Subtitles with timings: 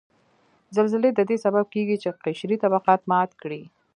[0.75, 3.61] زلزلې ددې سبب کیږي چې قشري طبقات مات کړي